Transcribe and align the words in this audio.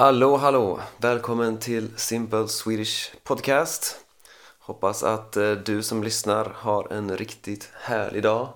Hallå, 0.00 0.36
hallå! 0.36 0.80
Välkommen 0.98 1.58
till 1.58 1.88
Simple 1.96 2.48
Swedish 2.48 3.14
Podcast. 3.24 3.96
Hoppas 4.58 5.02
att 5.02 5.36
eh, 5.36 5.52
du 5.52 5.82
som 5.82 6.04
lyssnar 6.04 6.44
har 6.44 6.92
en 6.92 7.16
riktigt 7.16 7.70
härlig 7.74 8.22
dag. 8.22 8.48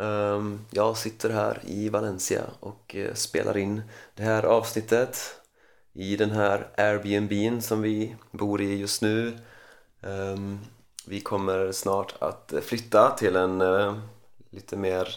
Ehm, 0.00 0.60
jag 0.70 0.96
sitter 0.96 1.30
här 1.30 1.60
i 1.64 1.88
Valencia 1.88 2.42
och 2.60 2.96
eh, 2.96 3.14
spelar 3.14 3.56
in 3.56 3.82
det 4.14 4.22
här 4.22 4.42
avsnittet 4.42 5.40
i 5.92 6.16
den 6.16 6.30
här 6.30 6.68
Airbnb 6.76 7.62
som 7.62 7.82
vi 7.82 8.16
bor 8.30 8.60
i 8.60 8.78
just 8.78 9.02
nu. 9.02 9.38
Ehm, 10.02 10.58
vi 11.06 11.20
kommer 11.20 11.72
snart 11.72 12.14
att 12.18 12.52
eh, 12.52 12.60
flytta 12.60 13.10
till 13.10 13.36
en 13.36 13.62
lite 14.50 14.76
mer, 14.76 15.16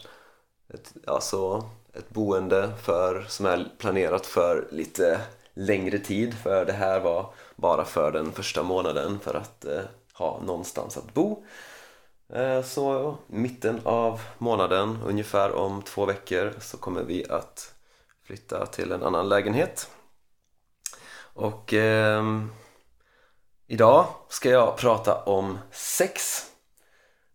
ett, 0.73 0.94
alltså 1.07 1.70
ett 1.94 2.10
boende 2.10 2.71
för, 2.82 3.26
som 3.30 3.46
är 3.46 3.71
planerat 3.78 4.26
för 4.26 4.68
lite 4.71 5.21
längre 5.60 6.00
tid 6.00 6.34
för 6.34 6.66
det 6.66 6.74
här 6.74 7.00
var 7.00 7.34
bara 7.56 7.86
för 7.86 8.12
den 8.12 8.32
första 8.32 8.64
månaden 8.64 9.20
för 9.20 9.34
att 9.34 9.66
eh, 9.66 9.82
ha 10.14 10.42
någonstans 10.46 10.98
att 10.98 11.14
bo. 11.14 11.44
Eh, 12.34 12.64
så 12.64 13.18
mitten 13.28 13.82
av 13.84 14.22
månaden, 14.38 14.98
ungefär 15.06 15.56
om 15.56 15.82
två 15.82 16.06
veckor, 16.06 16.54
så 16.60 16.78
kommer 16.78 17.04
vi 17.04 17.26
att 17.30 17.74
flytta 18.24 18.66
till 18.66 18.92
en 18.92 19.04
annan 19.04 19.30
lägenhet. 19.30 19.90
Och 21.34 21.74
eh, 21.74 22.24
idag 23.68 24.06
ska 24.30 24.50
jag 24.50 24.78
prata 24.78 25.24
om 25.24 25.57
sex. 25.71 26.46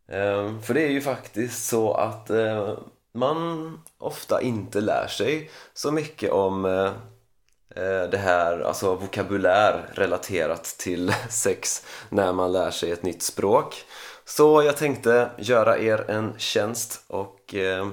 Eh, 0.08 0.60
för 0.60 0.74
det 0.74 0.82
är 0.82 0.90
ju 0.90 1.00
faktiskt 1.00 1.68
så 1.68 1.94
att 1.94 2.30
eh, 2.30 2.78
man 3.12 3.80
ofta 3.98 4.42
inte 4.42 4.80
lär 4.80 5.06
sig 5.06 5.50
så 5.74 5.92
mycket 5.92 6.30
om 6.30 6.64
eh, 6.64 6.92
Eh, 7.76 8.10
det 8.10 8.18
här, 8.18 8.60
alltså 8.60 8.94
vokabulär 8.94 9.90
relaterat 9.92 10.64
till 10.64 11.14
sex 11.30 11.86
när 12.08 12.32
man 12.32 12.52
lär 12.52 12.70
sig 12.70 12.90
ett 12.90 13.02
nytt 13.02 13.22
språk. 13.22 13.84
Så 14.24 14.62
jag 14.62 14.76
tänkte 14.76 15.30
göra 15.38 15.78
er 15.78 16.10
en 16.10 16.34
tjänst 16.38 17.04
och 17.06 17.54
eh, 17.54 17.86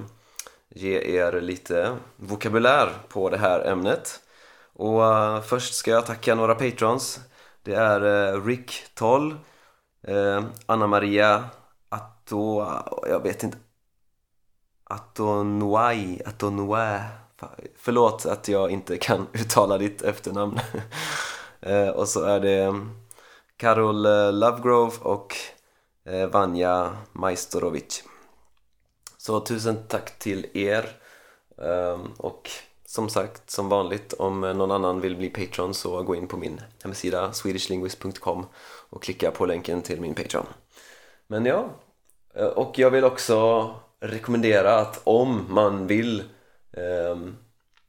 ge 0.68 1.18
er 1.18 1.40
lite 1.40 1.96
vokabulär 2.16 2.92
på 3.08 3.30
det 3.30 3.38
här 3.38 3.60
ämnet. 3.60 4.20
Och 4.72 5.04
eh, 5.04 5.42
först 5.42 5.74
ska 5.74 5.90
jag 5.90 6.06
tacka 6.06 6.34
några 6.34 6.54
patrons. 6.54 7.20
Det 7.62 7.74
är 7.74 8.34
eh, 8.34 8.44
Rick 8.44 8.84
Toll, 8.94 9.36
Anna 10.66 10.86
Maria 10.86 11.44
Atto, 11.88 12.66
jag 13.08 13.22
vet 13.22 13.42
inte 13.42 13.58
Atonuai, 14.84 16.22
Atonuai 16.26 17.00
Förlåt 17.76 18.26
att 18.26 18.48
jag 18.48 18.70
inte 18.70 18.96
kan 18.96 19.26
uttala 19.32 19.78
ditt 19.78 20.02
efternamn. 20.02 20.60
Eh, 21.64 21.88
och 21.88 22.08
så 22.08 22.24
är 22.24 22.40
det 22.40 22.62
mm, 22.62 22.90
Karol 23.56 24.06
eh, 24.06 24.32
Lovegrove 24.32 24.96
och 25.00 25.36
eh, 26.06 26.26
Vanja 26.26 26.96
Majstorovic. 27.12 28.04
Så 29.18 29.40
tusen 29.40 29.76
tack 29.88 30.18
till 30.18 30.46
er. 30.54 30.96
Ehm, 31.62 32.12
och 32.16 32.50
som 32.86 33.08
sagt, 33.08 33.50
som 33.50 33.68
vanligt, 33.68 34.12
om 34.12 34.40
någon 34.40 34.70
annan 34.70 35.00
vill 35.00 35.16
bli 35.16 35.30
Patreon 35.30 35.74
så 35.74 36.02
gå 36.02 36.14
in 36.14 36.28
på 36.28 36.36
min 36.36 36.60
hemsida 36.82 37.32
swedishlinguist.com 37.32 38.46
och 38.90 39.02
klicka 39.02 39.30
på 39.30 39.46
länken 39.46 39.82
till 39.82 40.00
min 40.00 40.14
Patreon. 40.14 40.46
Men 41.26 41.46
ja, 41.46 41.70
och 42.54 42.78
jag 42.78 42.90
vill 42.90 43.04
också 43.04 43.70
rekommendera 44.00 44.74
att 44.74 45.00
om 45.04 45.46
man 45.48 45.86
vill 45.86 46.24
eh, 46.72 47.16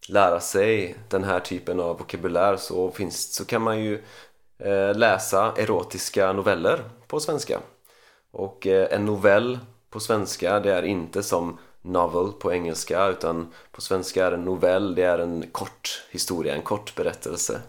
lära 0.07 0.39
sig 0.39 0.95
den 1.09 1.23
här 1.23 1.39
typen 1.39 1.79
av 1.79 1.97
vokabulär 1.97 2.57
så, 2.57 2.91
finns, 2.91 3.33
så 3.33 3.45
kan 3.45 3.61
man 3.61 3.79
ju 3.79 4.03
eh, 4.59 4.95
läsa 4.95 5.53
erotiska 5.57 6.33
noveller 6.33 6.83
på 7.07 7.19
svenska. 7.19 7.59
Och 8.31 8.67
eh, 8.67 8.87
en 8.91 9.05
novell 9.05 9.59
på 9.89 9.99
svenska 9.99 10.59
det 10.59 10.73
är 10.73 10.83
inte 10.83 11.23
som 11.23 11.57
novel 11.81 12.31
på 12.31 12.53
engelska 12.53 13.07
utan 13.07 13.53
på 13.71 13.81
svenska 13.81 14.27
är 14.27 14.31
en 14.31 14.45
novell, 14.45 14.95
det 14.95 15.03
är 15.03 15.19
en 15.19 15.45
kort 15.51 16.03
historia, 16.11 16.55
en 16.55 16.61
kort 16.61 16.95
berättelse. 16.95 17.61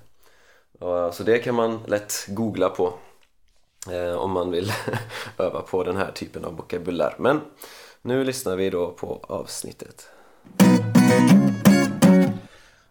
Så 1.12 1.22
det 1.24 1.38
kan 1.38 1.54
man 1.54 1.80
lätt 1.86 2.26
googla 2.28 2.68
på 2.68 2.94
eh, 3.90 4.14
om 4.14 4.30
man 4.30 4.50
vill 4.50 4.72
öva 5.38 5.62
på 5.62 5.84
den 5.84 5.96
här 5.96 6.10
typen 6.10 6.44
av 6.44 6.56
vokabulär. 6.56 7.14
Men 7.18 7.40
nu 8.02 8.24
lyssnar 8.24 8.56
vi 8.56 8.70
då 8.70 8.90
på 8.90 9.20
avsnittet. 9.22 10.08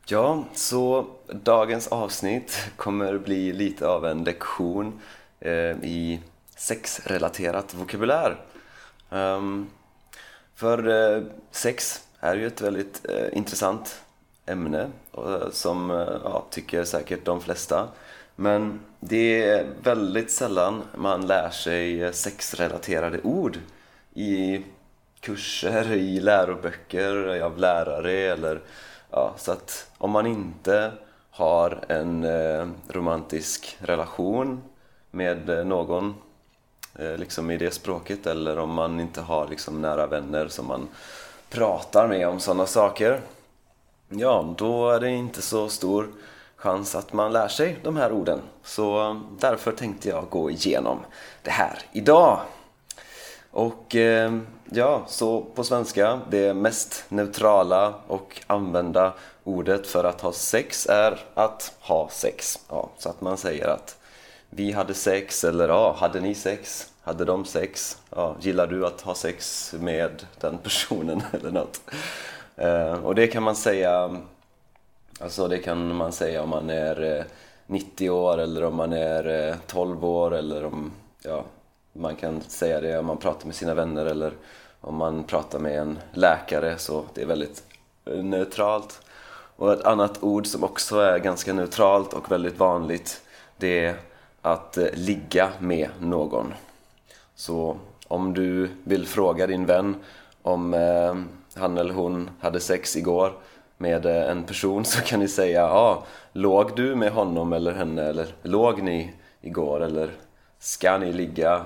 Ja, 0.05 0.45
så 0.53 1.05
dagens 1.27 1.87
avsnitt 1.87 2.69
kommer 2.75 3.17
bli 3.17 3.53
lite 3.53 3.87
av 3.87 4.05
en 4.05 4.23
lektion 4.23 4.99
eh, 5.39 5.83
i 5.83 6.19
sexrelaterat 6.55 7.73
vokabulär. 7.73 8.41
Um, 9.09 9.69
för 10.55 10.87
eh, 10.87 11.23
sex 11.51 12.03
är 12.19 12.35
ju 12.35 12.47
ett 12.47 12.61
väldigt 12.61 13.05
eh, 13.09 13.37
intressant 13.37 14.01
ämne 14.45 14.89
och, 15.11 15.31
eh, 15.31 15.49
som 15.51 15.91
eh, 15.91 15.97
ja, 16.23 16.45
tycker 16.49 16.83
säkert 16.83 17.25
de 17.25 17.41
flesta. 17.41 17.87
Men 18.35 18.79
det 18.99 19.43
är 19.43 19.67
väldigt 19.83 20.31
sällan 20.31 20.81
man 20.95 21.27
lär 21.27 21.49
sig 21.49 22.13
sexrelaterade 22.13 23.21
ord 23.21 23.57
i 24.13 24.61
kurser, 25.23 25.91
i 25.91 26.19
läroböcker 26.19 27.41
av 27.41 27.57
lärare 27.57 28.11
eller 28.11 28.61
ja, 29.11 29.33
så 29.37 29.51
att 29.51 29.91
om 29.97 30.11
man 30.11 30.27
inte 30.27 30.91
har 31.29 31.79
en 31.87 32.23
eh, 32.23 32.67
romantisk 32.87 33.77
relation 33.79 34.61
med 35.11 35.49
eh, 35.49 35.65
någon 35.65 36.15
eh, 36.95 37.17
liksom 37.17 37.51
i 37.51 37.57
det 37.57 37.71
språket 37.71 38.27
eller 38.27 38.59
om 38.59 38.73
man 38.73 38.99
inte 38.99 39.21
har 39.21 39.47
liksom 39.47 39.81
nära 39.81 40.07
vänner 40.07 40.47
som 40.47 40.67
man 40.67 40.87
pratar 41.49 42.07
med 42.07 42.27
om 42.27 42.39
sådana 42.39 42.65
saker 42.65 43.21
ja, 44.09 44.53
då 44.57 44.89
är 44.89 44.99
det 44.99 45.09
inte 45.09 45.41
så 45.41 45.69
stor 45.69 46.09
chans 46.55 46.95
att 46.95 47.13
man 47.13 47.33
lär 47.33 47.47
sig 47.47 47.79
de 47.83 47.97
här 47.97 48.11
orden. 48.11 48.39
Så 48.63 49.09
eh, 49.09 49.17
därför 49.39 49.71
tänkte 49.71 50.09
jag 50.09 50.29
gå 50.29 50.51
igenom 50.51 50.99
det 51.43 51.51
här 51.51 51.79
idag. 51.91 52.39
Och 53.53 53.95
eh, 53.95 54.39
ja, 54.69 55.03
så 55.07 55.41
på 55.41 55.63
svenska, 55.63 56.19
det 56.29 56.53
mest 56.53 57.05
neutrala 57.09 57.93
och 58.07 58.41
använda 58.47 59.13
ordet 59.43 59.87
för 59.87 60.03
att 60.03 60.21
ha 60.21 60.31
sex 60.31 60.85
är 60.89 61.19
att 61.33 61.73
ha 61.79 62.09
sex. 62.09 62.59
Ja, 62.69 62.89
så 62.97 63.09
att 63.09 63.21
man 63.21 63.37
säger 63.37 63.67
att 63.67 63.97
vi 64.49 64.71
hade 64.71 64.93
sex 64.93 65.43
eller 65.43 65.69
ja, 65.69 65.95
hade 65.99 66.19
ni 66.19 66.35
sex? 66.35 66.91
Hade 67.01 67.25
de 67.25 67.45
sex? 67.45 67.97
Ja, 68.09 68.35
gillar 68.41 68.67
du 68.67 68.85
att 68.85 69.01
ha 69.01 69.15
sex 69.15 69.73
med 69.79 70.25
den 70.39 70.57
personen 70.57 71.21
eller 71.31 71.51
något? 71.51 71.81
Eh, 72.55 73.05
och 73.05 73.15
det 73.15 73.27
kan 73.27 73.43
man 73.43 73.55
säga 73.55 74.21
Alltså 75.19 75.47
det 75.47 75.57
kan 75.57 75.95
man 75.95 76.11
säga 76.11 76.43
om 76.43 76.49
man 76.49 76.69
är 76.69 77.17
eh, 77.17 77.25
90 77.67 78.09
år 78.09 78.37
eller 78.37 78.63
om 78.63 78.75
man 78.75 78.93
är 78.93 79.49
eh, 79.49 79.55
12 79.67 80.05
år 80.05 80.35
eller 80.35 80.65
om 80.65 80.91
ja, 81.23 81.43
man 81.93 82.15
kan 82.15 82.41
säga 82.41 82.81
det 82.81 82.97
om 82.97 83.05
man 83.05 83.17
pratar 83.17 83.45
med 83.45 83.55
sina 83.55 83.73
vänner 83.73 84.05
eller 84.05 84.33
om 84.81 84.95
man 84.95 85.23
pratar 85.23 85.59
med 85.59 85.79
en 85.79 85.99
läkare 86.11 86.77
så 86.77 87.05
det 87.13 87.21
är 87.21 87.25
väldigt 87.25 87.63
eh, 88.05 88.23
neutralt. 88.23 89.01
Och 89.55 89.73
ett 89.73 89.83
annat 89.83 90.23
ord 90.23 90.47
som 90.47 90.63
också 90.63 90.99
är 90.99 91.19
ganska 91.19 91.53
neutralt 91.53 92.13
och 92.13 92.31
väldigt 92.31 92.59
vanligt 92.59 93.21
det 93.57 93.85
är 93.85 93.95
att 94.41 94.77
eh, 94.77 94.87
ligga 94.93 95.49
med 95.59 95.89
någon. 95.99 96.53
Så 97.35 97.77
om 98.07 98.33
du 98.33 98.69
vill 98.83 99.07
fråga 99.07 99.47
din 99.47 99.65
vän 99.65 99.95
om 100.41 100.73
eh, 100.73 101.15
han 101.61 101.77
eller 101.77 101.93
hon 101.93 102.29
hade 102.39 102.59
sex 102.59 102.95
igår 102.95 103.33
med 103.77 104.05
en 104.05 104.43
person 104.43 104.85
så 104.85 105.01
kan 105.01 105.19
ni 105.19 105.27
säga 105.27 105.61
ja, 105.61 105.67
ah, 105.67 106.05
låg 106.31 106.75
du 106.75 106.95
med 106.95 107.11
honom 107.11 107.53
eller 107.53 107.73
henne 107.73 108.03
eller 108.03 108.27
låg 108.41 108.81
ni 108.81 109.13
igår 109.41 109.83
eller 109.83 110.11
ska 110.59 110.97
ni 110.97 111.13
ligga 111.13 111.65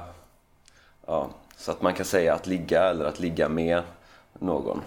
Ja, 1.10 1.30
så 1.58 1.72
att 1.72 1.82
man 1.82 1.94
kan 1.94 2.06
säga 2.06 2.34
att 2.34 2.48
ligga 2.48 2.84
eller 2.84 3.06
att 3.06 3.20
ligga 3.20 3.50
med 3.50 3.82
någon. 4.34 4.82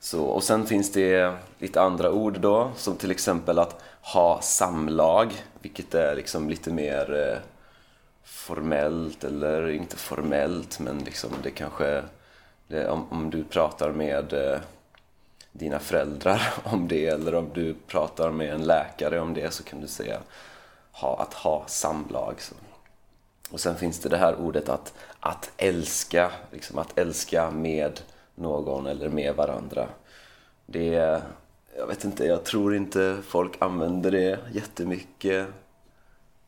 Så, 0.00 0.24
och 0.24 0.42
sen 0.42 0.66
finns 0.66 0.92
det 0.92 1.34
lite 1.58 1.80
andra 1.82 2.10
ord 2.10 2.40
då, 2.40 2.70
som 2.76 2.96
till 2.96 3.10
exempel 3.10 3.58
att 3.58 3.82
ha 4.00 4.40
samlag, 4.40 5.32
vilket 5.62 5.94
är 5.94 6.16
liksom 6.16 6.48
lite 6.48 6.70
mer 6.70 7.14
eh, 7.14 7.38
formellt, 8.24 9.24
eller 9.24 9.70
inte 9.70 9.96
formellt, 9.96 10.80
men 10.80 10.98
liksom 10.98 11.30
det 11.42 11.50
kanske, 11.50 12.02
det, 12.68 12.88
om, 12.88 13.06
om 13.10 13.30
du 13.30 13.44
pratar 13.44 13.92
med 13.92 14.32
eh, 14.32 14.60
dina 15.52 15.78
föräldrar 15.78 16.54
om 16.64 16.88
det, 16.88 17.06
eller 17.06 17.34
om 17.34 17.50
du 17.54 17.74
pratar 17.86 18.30
med 18.30 18.54
en 18.54 18.64
läkare 18.64 19.20
om 19.20 19.34
det, 19.34 19.50
så 19.50 19.62
kan 19.64 19.80
du 19.80 19.86
säga 19.86 20.18
ha, 20.92 21.20
att 21.20 21.34
ha 21.34 21.64
samlag. 21.66 22.34
Så. 22.38 22.54
Och 23.50 23.60
sen 23.60 23.76
finns 23.76 24.00
det 24.00 24.08
det 24.08 24.16
här 24.16 24.36
ordet 24.36 24.68
att, 24.68 24.94
att 25.20 25.50
älska, 25.56 26.30
liksom 26.50 26.78
att 26.78 26.98
älska 26.98 27.50
med 27.50 28.00
någon 28.34 28.86
eller 28.86 29.08
med 29.08 29.34
varandra. 29.34 29.88
Det 30.66 31.22
jag 31.76 31.86
vet 31.86 32.04
inte, 32.04 32.24
jag 32.24 32.44
tror 32.44 32.76
inte 32.76 33.16
folk 33.26 33.52
använder 33.58 34.10
det 34.10 34.38
jättemycket 34.52 35.48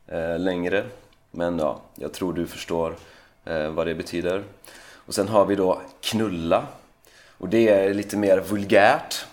eh, 0.07 0.39
längre. 0.39 0.85
Men 1.31 1.59
ja, 1.59 1.81
jag 1.95 2.13
tror 2.13 2.33
du 2.33 2.47
förstår 2.47 2.95
eh, 3.45 3.69
vad 3.69 3.87
det 3.87 3.95
betyder. 3.95 4.43
Och 4.93 5.15
sen 5.15 5.27
har 5.27 5.45
vi 5.45 5.55
då 5.55 5.81
knulla. 6.01 6.67
Och 7.37 7.49
det 7.49 7.69
är 7.69 7.93
lite 7.93 8.17
mer 8.17 8.39
vulgärt. 8.39 9.25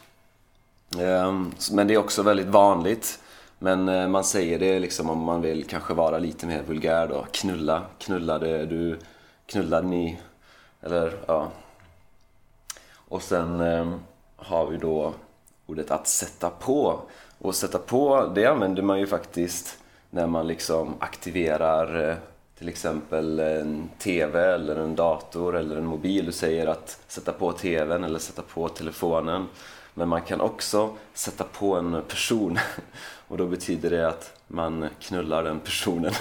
Eh, 0.99 1.33
men 1.73 1.87
det 1.87 1.95
är 1.95 1.99
också 1.99 2.23
väldigt 2.23 2.47
vanligt. 2.47 3.19
Men 3.65 3.89
eh, 3.89 4.09
man 4.09 4.25
säger 4.25 4.59
det 4.59 4.79
liksom 4.79 5.11
om 5.11 5.19
man 5.19 5.41
vill 5.41 5.65
kanske 5.65 5.95
vara 5.95 6.19
lite 6.19 6.47
mer 6.47 6.63
vulgär 6.63 7.09
då. 7.09 7.27
Knulla, 7.31 7.83
knullade 7.99 8.67
du, 8.67 8.99
knullade 9.47 9.89
ni. 9.89 10.19
Eller 10.83 11.13
ja. 11.27 11.49
Och 12.95 13.23
sen 13.23 13.61
ehm, 13.61 14.01
har 14.37 14.67
vi 14.67 14.77
då 14.77 15.15
ordet 15.67 15.91
att 15.91 16.09
sätta 16.09 16.51
på. 16.51 17.01
Och 17.39 17.55
sätta 17.55 17.79
på, 17.79 18.33
det 18.35 18.47
använder 18.47 18.83
man 18.83 19.01
ju 19.01 19.07
faktiskt 19.07 19.79
när 20.11 20.27
man 20.27 20.47
liksom 20.47 20.95
aktiverar 20.99 22.11
eh, 22.11 22.17
till 22.59 22.69
exempel 22.69 23.39
en 23.41 23.89
TV 23.99 24.41
eller 24.41 24.77
en 24.77 24.95
dator 24.95 25.57
eller 25.57 25.77
en 25.77 25.87
mobil. 25.87 26.27
Du 26.27 26.33
säger 26.33 26.67
att 26.67 27.01
sätta 27.09 27.33
på 27.33 27.53
TVn 27.53 28.05
eller 28.05 28.19
sätta 28.19 28.43
på 28.43 28.69
telefonen. 28.69 29.47
Men 29.95 30.09
man 30.09 30.23
kan 30.23 30.41
också 30.41 30.97
sätta 31.15 31.45
på 31.45 31.75
en 31.75 32.03
person 32.09 32.59
och 33.35 33.39
då 33.39 33.47
betyder 33.47 33.91
det 33.91 34.09
att 34.09 34.33
man 34.47 34.89
knullar 35.01 35.45
den 35.45 35.61
personen. 35.61 36.13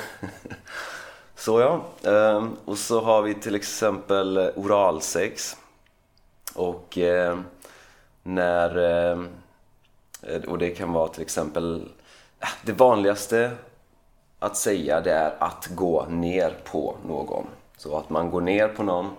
Så 1.35 1.59
ja, 1.59 1.83
ehm, 2.11 2.57
och 2.65 2.77
så 2.77 3.01
har 3.01 3.21
vi 3.21 3.33
till 3.33 3.55
exempel 3.55 4.51
oralsex. 4.55 5.57
Och 6.55 6.97
ehm, 6.97 7.43
när... 8.23 8.77
Ehm, 8.77 9.27
och 10.47 10.57
det 10.57 10.69
kan 10.69 10.93
vara 10.93 11.07
till 11.07 11.21
exempel... 11.21 11.89
Det 12.65 12.71
vanligaste 12.71 13.51
att 14.39 14.57
säga 14.57 15.01
det 15.01 15.11
är 15.11 15.33
att 15.39 15.67
gå 15.67 16.05
ner 16.05 16.57
på 16.63 16.95
någon. 17.07 17.47
Så 17.77 17.97
att 17.97 18.09
man 18.09 18.31
går 18.31 18.41
ner 18.41 18.67
på 18.67 18.83
någon, 18.83 19.09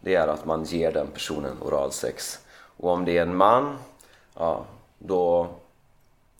det 0.00 0.14
är 0.14 0.28
att 0.28 0.44
man 0.44 0.64
ger 0.64 0.92
den 0.92 1.06
personen 1.06 1.56
oralsex. 1.62 2.38
Och 2.76 2.90
om 2.90 3.04
det 3.04 3.18
är 3.18 3.22
en 3.22 3.36
man, 3.36 3.78
ja, 4.34 4.64
då 4.98 5.48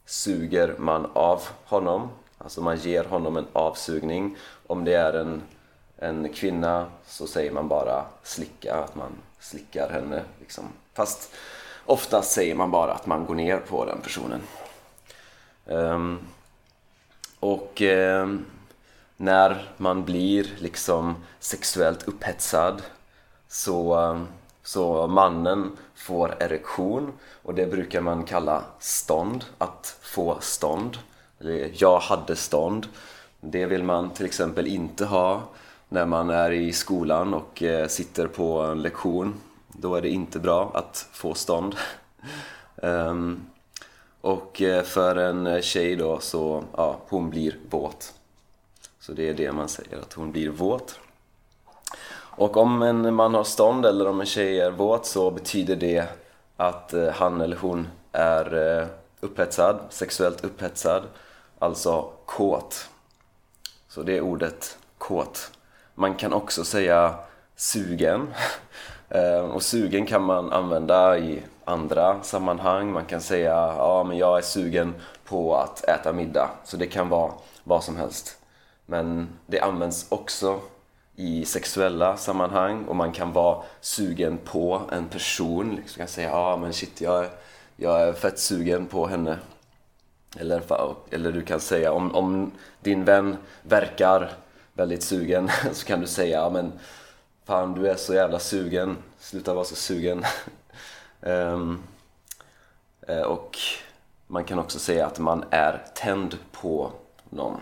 suger 0.06 0.75
man 0.78 1.10
av 1.12 1.43
honom. 1.64 2.08
Alltså 2.38 2.60
man 2.60 2.76
ger 2.76 3.04
honom 3.04 3.37
en 3.37 3.46
avsugning. 3.52 4.37
Om 4.66 4.84
det 4.84 4.94
är 4.94 5.12
en, 5.12 5.43
en 5.96 6.28
kvinna 6.32 6.87
så 7.06 7.26
säger 7.26 7.52
man 7.52 7.69
bara 7.69 8.04
slicka, 8.22 8.75
att 8.75 8.94
man 8.94 9.12
slickar 9.40 9.90
henne. 9.90 10.22
Liksom. 10.40 10.64
Fast 10.94 11.34
oftast 11.87 12.32
säger 12.32 12.54
man 12.54 12.70
bara 12.70 12.93
att 12.93 13.06
man 13.06 13.26
går 13.26 13.34
ner 13.34 13.56
på 13.58 13.84
den 13.84 14.00
personen. 14.00 14.40
Um, 15.64 16.19
och 17.40 17.81
um, 17.81 18.44
när 19.16 19.69
man 19.76 20.04
blir 20.04 20.50
liksom 20.58 21.14
sexuellt 21.40 22.08
upphetsad 22.08 22.82
så, 23.49 23.96
um, 23.96 24.28
så 24.62 25.06
mannen 25.06 25.76
får 25.94 26.37
erektion 26.41 27.12
och 27.43 27.55
det 27.55 27.67
brukar 27.67 28.00
man 28.00 28.25
kalla 28.25 28.64
stånd, 28.79 29.44
att 29.59 29.97
få 30.00 30.37
stånd. 30.41 30.99
Eller 31.41 31.70
jag 31.75 31.99
hade 31.99 32.37
stånd. 32.37 32.87
Det 33.41 33.67
vill 33.67 33.82
man 33.82 34.11
till 34.11 34.26
exempel 34.26 34.67
inte 34.67 35.05
ha 35.05 35.43
när 35.88 36.06
man 36.06 36.31
är 36.31 36.50
i 36.50 36.73
skolan 36.73 37.35
och 37.35 37.62
eh, 37.62 37.87
sitter 37.88 38.26
på 38.26 38.61
en 38.61 38.82
lektion. 38.82 39.35
Då 39.69 39.94
är 39.94 40.03
det 40.03 40.09
inte 40.09 40.38
bra 40.38 40.70
att 40.75 41.09
få 41.12 41.35
stånd. 41.35 41.76
um, 42.76 43.47
och 44.20 44.62
eh, 44.62 44.82
för 44.82 45.17
en 45.17 45.62
tjej 45.62 45.97
då 45.97 46.19
så, 46.20 46.64
ja, 46.76 46.99
hon 47.09 47.31
blir 47.31 47.56
våt. 47.70 48.14
Så 49.00 49.12
det 49.12 49.29
är 49.29 49.35
det 49.35 49.53
man 49.53 49.69
säger, 49.69 49.99
att 49.99 50.12
hon 50.12 50.32
blir 50.32 50.49
våt. 50.49 50.99
Och 52.37 52.56
om 52.56 52.82
en 52.82 53.14
man 53.14 53.34
har 53.34 53.44
stånd 53.44 53.87
eller 53.87 54.08
om 54.08 54.20
en 54.20 54.26
tjej 54.26 54.61
är 54.61 54.70
våt 54.70 55.06
så 55.06 55.31
betyder 55.31 55.76
det 55.76 56.05
att 56.56 56.93
eh, 56.93 57.08
han 57.08 57.40
eller 57.40 57.56
hon 57.56 57.88
är 58.12 58.79
eh, 58.79 58.87
upphetsad, 59.20 59.79
sexuellt 59.90 60.44
upphetsad, 60.44 61.02
alltså 61.58 62.11
kåt. 62.26 62.88
Så 63.88 64.02
det 64.02 64.17
är 64.17 64.20
ordet 64.20 64.79
kåt. 64.99 65.50
Man 65.94 66.14
kan 66.14 66.32
också 66.32 66.64
säga 66.64 67.14
sugen. 67.56 68.29
Eh, 69.14 69.40
och 69.40 69.62
sugen 69.62 70.06
kan 70.06 70.23
man 70.23 70.52
använda 70.52 71.19
i 71.19 71.43
andra 71.64 72.23
sammanhang. 72.23 72.93
Man 72.93 73.05
kan 73.05 73.20
säga 73.20 73.75
ja 73.76 74.05
men 74.08 74.19
jag 74.19 74.38
är 74.38 74.43
sugen 74.43 74.94
på 75.25 75.56
att 75.56 75.85
äta 75.85 76.12
middag. 76.12 76.50
Så 76.64 76.76
det 76.76 76.87
kan 76.87 77.08
vara 77.08 77.32
vad 77.64 77.85
som 77.85 77.96
helst. 77.96 78.38
Men 78.87 79.28
det 79.46 79.61
används 79.61 80.06
också 80.08 80.61
i 81.17 81.44
sexuella 81.44 82.17
sammanhang 82.17 82.85
och 82.85 82.97
man 82.97 83.12
kan 83.12 83.32
vara 83.32 83.62
sugen 83.81 84.38
på 84.44 84.82
en 84.93 85.09
person. 85.09 85.76
Liksom 85.76 85.99
kan 85.99 86.09
säga 86.09 86.29
ja 86.29 86.56
men 86.56 86.73
shit 86.73 87.00
jag 87.00 87.25
är, 87.25 87.31
jag 87.76 88.03
är 88.03 88.12
fett 88.12 88.38
sugen 88.38 88.87
på 88.87 89.06
henne. 89.06 89.38
Eller, 90.37 90.62
eller 91.11 91.32
du 91.32 91.43
kan 91.43 91.61
säga 91.61 91.93
om, 91.93 92.14
om 92.14 92.50
din 92.81 93.05
vän 93.05 93.37
verkar 93.62 94.32
väldigt 94.73 95.03
sugen 95.03 95.50
så 95.73 95.87
kan 95.87 96.00
du 96.00 96.06
säga 96.06 96.41
ja 96.41 96.50
men 96.50 96.73
fan 97.44 97.75
du 97.75 97.88
är 97.88 97.97
så 97.97 98.14
jävla 98.14 98.38
sugen, 98.38 98.97
sluta 99.19 99.55
vara 99.55 99.64
så 99.64 99.75
sugen. 99.75 100.25
um, 101.20 101.82
och 103.26 103.59
man 104.26 104.44
kan 104.44 104.59
också 104.59 104.79
säga 104.79 105.06
att 105.06 105.19
man 105.19 105.44
är 105.50 105.82
tänd 105.94 106.38
på 106.53 106.91
någon. 107.31 107.61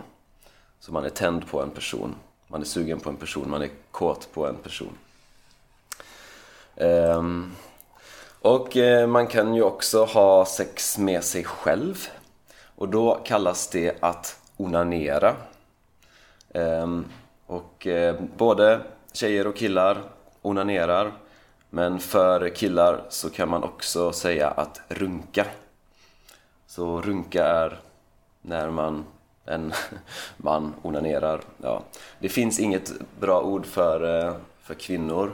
Så 0.79 0.91
man 0.91 1.05
är 1.05 1.09
tänd 1.09 1.47
på 1.47 1.61
en 1.61 1.71
person. 1.71 2.15
Man 2.51 2.61
är 2.61 2.65
sugen 2.65 2.99
på 2.99 3.09
en 3.09 3.15
person, 3.15 3.49
man 3.49 3.61
är 3.61 3.69
kåt 3.91 4.29
på 4.33 4.47
en 4.47 4.55
person. 4.55 4.97
Um, 6.75 7.55
och 8.39 8.77
eh, 8.77 9.07
man 9.07 9.27
kan 9.27 9.55
ju 9.55 9.61
också 9.63 10.05
ha 10.05 10.45
sex 10.45 10.97
med 10.97 11.23
sig 11.23 11.43
själv. 11.43 12.07
Och 12.75 12.89
då 12.89 13.19
kallas 13.25 13.67
det 13.67 13.97
att 13.99 14.39
onanera. 14.57 15.35
Um, 16.53 17.05
och 17.45 17.87
eh, 17.87 18.15
både 18.37 18.81
tjejer 19.13 19.47
och 19.47 19.55
killar 19.55 20.03
onanerar. 20.41 21.11
Men 21.69 21.99
för 21.99 22.49
killar 22.49 23.01
så 23.09 23.29
kan 23.29 23.49
man 23.49 23.63
också 23.63 24.11
säga 24.11 24.49
att 24.49 24.81
runka. 24.87 25.45
Så 26.67 27.01
runka 27.01 27.45
är 27.45 27.79
när 28.41 28.69
man 28.69 29.05
en 29.45 29.73
man 30.37 30.73
onanerar. 30.81 31.41
Ja. 31.61 31.83
Det 32.19 32.29
finns 32.29 32.59
inget 32.59 32.91
bra 33.19 33.41
ord 33.41 33.65
för, 33.65 34.27
eh, 34.27 34.35
för 34.61 34.73
kvinnor. 34.73 35.31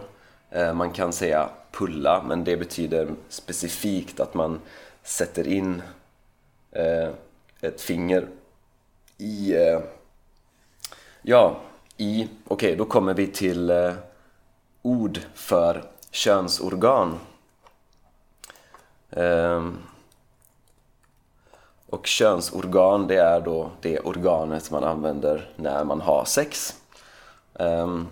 Eh, 0.49 0.73
man 0.73 0.91
kan 0.91 1.13
säga 1.13 1.49
pulla, 1.71 2.23
men 2.23 2.43
det 2.43 2.57
betyder 2.57 3.09
specifikt 3.29 4.19
att 4.19 4.33
man 4.33 4.59
sätter 5.03 5.47
in 5.47 5.81
eh, 6.71 7.09
ett 7.61 7.81
finger 7.81 8.27
i... 9.17 9.55
Ja, 11.21 11.59
i... 11.97 12.23
Okej, 12.23 12.67
okay, 12.67 12.75
då 12.75 12.85
kommer 12.85 13.13
vi 13.13 13.27
till 13.27 13.71
ord 14.81 15.19
för 15.33 15.83
könsorgan. 16.11 17.19
Ehm, 19.11 19.77
och 21.89 22.07
könsorgan 22.07 23.07
det 23.07 23.15
är 23.15 23.41
då 23.41 23.69
det 23.81 23.99
organet 23.99 24.71
man 24.71 24.83
använder 24.83 25.49
när 25.55 25.83
man 25.83 26.01
har 26.01 26.25
sex. 26.25 26.75
Um, 27.53 28.07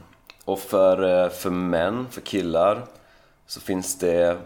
och 0.46 0.60
för, 0.60 1.24
eh, 1.24 1.30
för 1.30 1.50
män, 1.50 2.08
för 2.12 2.22
killar, 2.22 2.86
så 3.48 3.60
finns 3.60 4.00
det 4.00 4.38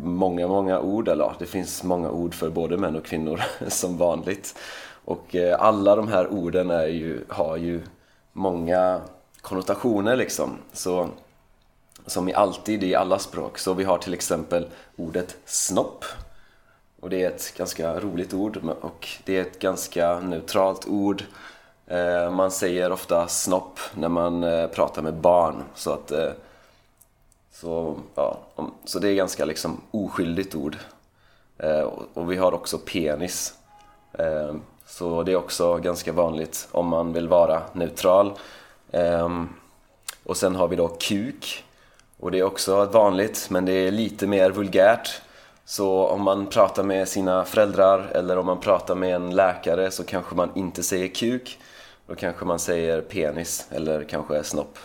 många, 0.00 0.48
många 0.48 0.80
ord, 0.80 1.08
eller 1.08 1.24
ja, 1.24 1.34
det 1.38 1.46
finns 1.46 1.82
många 1.82 2.10
ord 2.10 2.34
för 2.34 2.50
både 2.50 2.76
män 2.76 2.96
och 2.96 3.04
kvinnor 3.04 3.42
som 3.68 3.98
vanligt. 3.98 4.58
Och 5.04 5.34
eh, 5.34 5.62
alla 5.62 5.96
de 5.96 6.08
här 6.08 6.28
orden 6.28 6.70
är 6.70 6.86
ju, 6.86 7.24
har 7.28 7.56
ju 7.56 7.82
många 8.32 9.00
konnotationer 9.40 10.16
liksom. 10.16 10.58
Så, 10.72 11.08
som 12.06 12.28
i 12.28 12.34
alltid 12.34 12.84
i 12.84 12.94
alla 12.94 13.18
språk. 13.18 13.58
Så 13.58 13.74
vi 13.74 13.84
har 13.84 13.98
till 13.98 14.14
exempel 14.14 14.66
ordet 14.96 15.36
snopp 15.44 16.04
och 17.06 17.10
det 17.10 17.22
är 17.22 17.28
ett 17.28 17.54
ganska 17.56 18.00
roligt 18.00 18.34
ord 18.34 18.60
och 18.80 19.08
det 19.24 19.36
är 19.36 19.42
ett 19.42 19.58
ganska 19.58 20.20
neutralt 20.20 20.86
ord. 20.86 21.22
Eh, 21.86 22.30
man 22.30 22.50
säger 22.50 22.92
ofta 22.92 23.28
snopp 23.28 23.80
när 23.94 24.08
man 24.08 24.44
eh, 24.44 24.66
pratar 24.66 25.02
med 25.02 25.14
barn. 25.14 25.62
Så, 25.74 25.92
att, 25.92 26.10
eh, 26.10 26.30
så, 27.52 27.96
ja, 28.14 28.38
så 28.84 28.98
det 28.98 29.08
är 29.08 29.14
ganska 29.14 29.44
liksom 29.44 29.80
oskyldigt 29.90 30.54
ord. 30.54 30.76
Och 32.14 32.32
vi 32.32 32.36
har 32.36 32.54
också 32.54 32.78
penis. 32.78 33.54
Så 34.86 35.22
det 35.22 35.32
är 35.32 35.36
också 35.36 35.76
ganska 35.76 36.12
vanligt 36.12 36.68
om 36.72 36.86
man 36.86 37.12
vill 37.12 37.28
vara 37.28 37.62
neutral. 37.72 38.32
Och 40.24 40.36
sen 40.36 40.56
har 40.56 40.68
vi 40.68 40.76
då 40.76 40.88
kuk. 40.88 41.64
Och 42.20 42.30
det 42.30 42.38
är 42.38 42.42
också 42.42 42.84
vanligt 42.84 43.46
men 43.50 43.64
det 43.64 43.72
är 43.72 43.90
lite 43.90 44.26
mer 44.26 44.50
vulgärt. 44.50 45.22
Så 45.68 46.06
om 46.06 46.22
man 46.22 46.46
pratar 46.46 46.82
med 46.82 47.08
sina 47.08 47.44
föräldrar 47.44 48.10
eller 48.14 48.38
om 48.38 48.46
man 48.46 48.60
pratar 48.60 48.94
med 48.94 49.14
en 49.14 49.34
läkare 49.34 49.90
så 49.90 50.04
kanske 50.04 50.34
man 50.34 50.50
inte 50.54 50.82
säger 50.82 51.08
kuk. 51.08 51.58
Då 52.06 52.14
kanske 52.14 52.44
man 52.44 52.58
säger 52.58 53.00
penis 53.00 53.66
eller 53.70 54.04
kanske 54.04 54.44
snopp. 54.44 54.78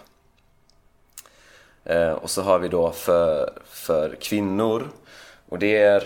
Eh, 1.84 2.12
och 2.12 2.30
så 2.30 2.42
har 2.42 2.60
vi 2.60 2.68
då 2.68 2.92
för, 2.92 3.54
för 3.66 4.16
kvinnor. 4.22 4.90
Och 5.50 5.60
det 5.60 5.78
är, 5.78 6.04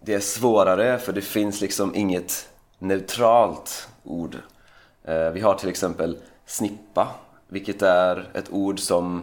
det 0.00 0.14
är 0.14 0.20
svårare 0.20 0.98
för 0.98 1.12
det 1.12 1.22
finns 1.22 1.60
liksom 1.60 1.94
inget 1.94 2.48
neutralt 2.78 3.88
ord. 4.02 4.36
Eh, 5.04 5.30
vi 5.30 5.40
har 5.40 5.54
till 5.54 5.68
exempel 5.68 6.18
snippa, 6.46 7.08
vilket 7.48 7.82
är 7.82 8.30
ett 8.34 8.50
ord 8.50 8.80
som, 8.80 9.22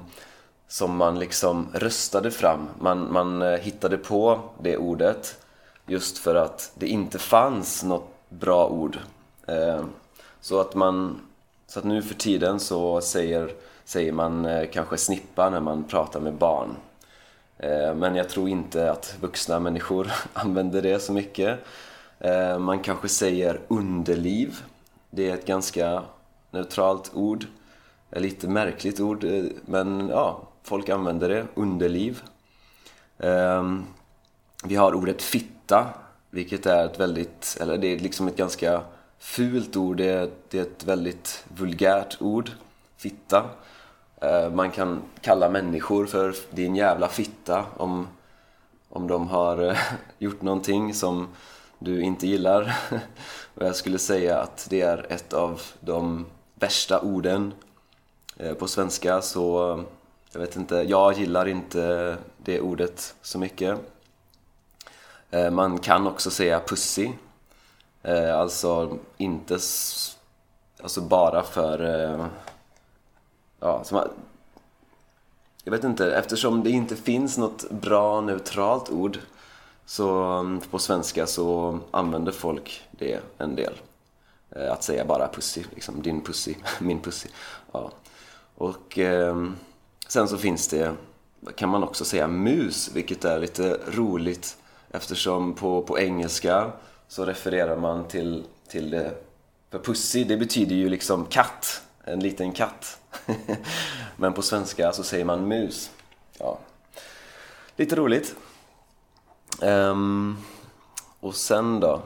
som 0.71 0.97
man 0.97 1.19
liksom 1.19 1.67
röstade 1.73 2.31
fram. 2.31 2.69
Man, 2.79 3.13
man 3.13 3.41
eh, 3.41 3.59
hittade 3.59 3.97
på 3.97 4.39
det 4.59 4.77
ordet 4.77 5.37
just 5.85 6.17
för 6.17 6.35
att 6.35 6.71
det 6.75 6.87
inte 6.87 7.19
fanns 7.19 7.83
något 7.83 8.13
bra 8.29 8.67
ord. 8.67 8.97
Eh, 9.47 9.83
så 10.41 10.59
att 10.59 10.75
man 10.75 11.21
så 11.67 11.79
att 11.79 11.85
nu 11.85 12.01
för 12.01 12.15
tiden 12.15 12.59
så 12.59 13.01
säger, 13.01 13.51
säger 13.85 14.11
man 14.11 14.45
eh, 14.45 14.69
kanske 14.69 14.97
snippa 14.97 15.49
när 15.49 15.59
man 15.59 15.83
pratar 15.83 16.19
med 16.19 16.33
barn. 16.33 16.75
Men 17.95 18.15
jag 18.15 18.29
tror 18.29 18.49
inte 18.49 18.91
att 18.91 19.15
vuxna 19.21 19.59
människor 19.59 20.11
använder 20.33 20.81
det 20.81 20.99
så 20.99 21.13
mycket. 21.13 21.59
Man 22.59 22.79
kanske 22.79 23.09
säger 23.09 23.59
underliv 23.67 24.57
det 25.09 25.29
är 25.29 25.33
ett 25.33 25.45
ganska 25.45 26.03
neutralt 26.51 27.11
ord. 27.13 27.45
Ett 28.11 28.21
lite 28.21 28.47
märkligt 28.47 28.99
ord, 28.99 29.25
men 29.65 30.09
ja, 30.09 30.41
folk 30.63 30.89
använder 30.89 31.29
det. 31.29 31.45
Underliv. 31.53 32.23
Um, 33.17 33.85
vi 34.63 34.75
har 34.75 34.93
ordet 34.93 35.21
fitta, 35.21 35.87
vilket 36.29 36.65
är 36.65 36.85
ett 36.85 36.99
väldigt, 36.99 37.57
eller 37.61 37.77
det 37.77 37.87
är 37.87 37.99
liksom 37.99 38.27
ett 38.27 38.35
ganska 38.35 38.81
fult 39.19 39.75
ord. 39.75 39.97
Det 39.97 40.09
är, 40.09 40.29
det 40.49 40.57
är 40.57 40.61
ett 40.61 40.83
väldigt 40.83 41.45
vulgärt 41.47 42.21
ord. 42.21 42.49
Fitta. 42.97 43.45
Uh, 44.23 44.55
man 44.55 44.71
kan 44.71 45.01
kalla 45.21 45.49
människor 45.49 46.05
för 46.05 46.35
din 46.51 46.75
jävla 46.75 47.07
fitta 47.07 47.65
om, 47.77 48.07
om 48.89 49.07
de 49.07 49.27
har 49.27 49.63
uh, 49.63 49.77
gjort 50.17 50.41
någonting 50.41 50.93
som 50.93 51.27
du 51.79 52.01
inte 52.01 52.27
gillar. 52.27 52.77
Och 53.55 53.65
jag 53.65 53.75
skulle 53.75 53.99
säga 53.99 54.37
att 54.39 54.67
det 54.69 54.81
är 54.81 55.05
ett 55.09 55.33
av 55.33 55.61
de 55.79 56.25
värsta 56.55 57.01
orden 57.01 57.53
eh, 58.37 58.53
på 58.53 58.67
svenska 58.67 59.21
så 59.21 59.79
jag 60.33 60.39
vet 60.39 60.55
inte, 60.55 60.75
jag 60.75 61.13
gillar 61.13 61.47
inte 61.47 62.17
det 62.37 62.61
ordet 62.61 63.15
så 63.21 63.39
mycket. 63.39 63.79
Eh, 65.29 65.51
man 65.51 65.79
kan 65.79 66.07
också 66.07 66.31
säga 66.31 66.59
pussy. 66.59 67.11
Eh, 68.03 68.39
alltså 68.39 68.97
inte 69.17 69.53
alltså 70.81 71.01
bara 71.01 71.43
för... 71.43 71.85
Eh, 71.85 72.25
ja, 73.59 73.83
som, 73.83 74.07
jag 75.63 75.71
vet 75.71 75.83
inte, 75.83 76.15
eftersom 76.15 76.63
det 76.63 76.69
inte 76.69 76.95
finns 76.95 77.37
något 77.37 77.69
bra 77.69 78.21
neutralt 78.21 78.89
ord 78.89 79.19
så 79.85 80.23
mm, 80.23 80.61
på 80.71 80.79
svenska 80.79 81.27
så 81.27 81.79
använder 81.91 82.31
folk 82.31 82.81
det 82.91 83.19
en 83.37 83.55
del. 83.55 83.73
Att 84.69 84.83
säga 84.83 85.05
bara 85.05 85.27
pussy, 85.27 85.63
liksom 85.75 86.01
din 86.01 86.21
pussy, 86.21 86.55
min 86.79 87.01
pussy. 87.01 87.29
Ja. 87.71 87.91
Och 88.55 88.99
eh, 88.99 89.35
sen 90.11 90.27
så 90.27 90.37
finns 90.37 90.67
det, 90.67 90.95
kan 91.55 91.69
man 91.69 91.83
också 91.83 92.05
säga 92.05 92.27
mus, 92.27 92.91
vilket 92.93 93.25
är 93.25 93.39
lite 93.39 93.79
roligt 93.87 94.57
eftersom 94.89 95.53
på, 95.53 95.81
på 95.81 95.99
engelska 95.99 96.71
så 97.07 97.25
refererar 97.25 97.77
man 97.77 98.07
till, 98.07 98.43
till 98.67 98.89
det, 98.89 99.13
för 99.69 99.79
pussy 99.79 100.23
det 100.23 100.37
betyder 100.37 100.75
ju 100.75 100.89
liksom 100.89 101.25
katt, 101.25 101.81
en 102.03 102.19
liten 102.19 102.51
katt. 102.51 102.99
Men 104.15 104.33
på 104.33 104.41
svenska 104.41 104.91
så 104.91 105.03
säger 105.03 105.25
man 105.25 105.47
mus. 105.47 105.91
Ja. 106.37 106.59
Lite 107.75 107.95
roligt. 107.95 108.35
Um, 109.61 110.37
och 111.19 111.35
sen 111.35 111.79
då? 111.79 112.01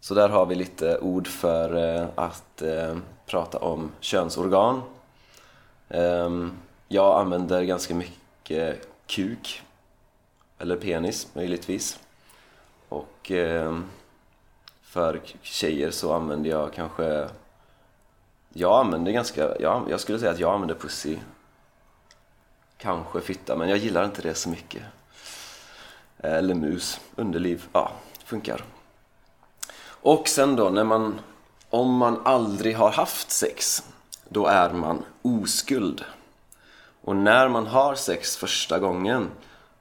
Så 0.00 0.14
där 0.14 0.28
har 0.28 0.46
vi 0.46 0.54
lite 0.54 0.98
ord 0.98 1.26
för 1.26 1.76
uh, 1.76 2.08
att 2.14 2.62
uh, 2.62 2.96
prata 3.26 3.58
om 3.58 3.92
könsorgan. 4.00 4.82
Um, 5.88 6.52
jag 6.88 7.20
använder 7.20 7.62
ganska 7.62 7.94
mycket 7.94 8.88
kuk, 9.06 9.62
eller 10.58 10.76
penis 10.76 11.28
möjligtvis. 11.34 11.98
Och 12.88 13.30
eh, 13.30 13.80
för 14.82 15.20
tjejer 15.42 15.90
så 15.90 16.12
använder 16.12 16.50
jag 16.50 16.72
kanske... 16.72 17.28
Jag 18.52 18.80
använder 18.80 19.12
ganska... 19.12 19.60
Jag, 19.60 19.90
jag 19.90 20.00
skulle 20.00 20.18
säga 20.18 20.30
att 20.30 20.38
jag 20.38 20.54
använder 20.54 20.74
pussy. 20.74 21.18
Kanske 22.76 23.20
fitta, 23.20 23.56
men 23.56 23.68
jag 23.68 23.78
gillar 23.78 24.04
inte 24.04 24.22
det 24.22 24.34
så 24.34 24.48
mycket. 24.48 24.82
Eh, 26.18 26.32
eller 26.32 26.54
mus, 26.54 27.00
underliv, 27.16 27.64
ja, 27.72 27.92
funkar. 28.24 28.64
Och 30.00 30.28
sen 30.28 30.56
då, 30.56 30.70
när 30.70 30.84
man, 30.84 31.20
om 31.70 31.94
man 31.94 32.20
aldrig 32.24 32.76
har 32.76 32.90
haft 32.90 33.30
sex, 33.30 33.82
då 34.28 34.46
är 34.46 34.72
man 34.72 35.04
oskuld. 35.22 36.04
Och 37.08 37.16
när 37.16 37.48
man 37.48 37.66
har 37.66 37.94
sex 37.94 38.36
första 38.36 38.78
gången, 38.78 39.30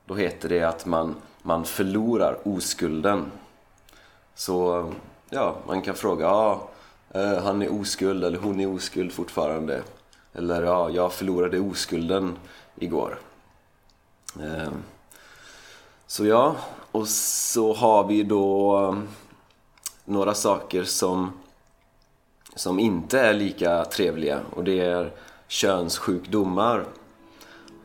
då 0.06 0.16
heter 0.16 0.50
det 0.50 0.64
att 0.64 0.86
man, 0.86 1.16
man 1.42 1.66
förlorar 1.66 2.38
oskulden. 2.44 3.32
Så, 4.36 4.94
ja, 5.30 5.56
man 5.68 5.82
kan 5.82 5.96
fråga, 5.96 6.26
ja, 6.26 6.70
ah, 7.14 7.40
han 7.40 7.62
är 7.62 7.82
oskuld 7.82 8.24
eller 8.24 8.38
hon 8.38 8.60
är 8.60 8.76
oskuld 8.76 9.12
fortfarande. 9.12 9.84
Eller 10.34 10.64
ja, 10.64 10.90
jag 10.90 11.14
förlorade 11.14 11.60
oskulden 11.60 12.38
igår. 12.76 13.20
Eh, 14.40 14.72
så 16.08 16.26
ja, 16.26 16.56
och 16.92 17.08
så 17.08 17.74
har 17.74 18.08
vi 18.08 18.24
då 18.24 18.78
mm, 18.78 19.08
några 20.06 20.34
saker 20.34 20.84
som, 20.84 21.32
som 22.56 22.80
inte 22.80 23.20
är 23.20 23.34
lika 23.34 23.86
trevliga 23.86 24.40
och 24.56 24.64
det 24.64 24.80
är 24.80 25.12
könssjukdomar. 25.48 26.86